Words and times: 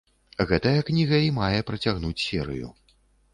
Гэтая 0.51 0.81
кніга 0.87 1.19
і 1.25 1.29
мае 1.35 1.59
працягнуць 1.69 2.15
серыю. 2.25 2.73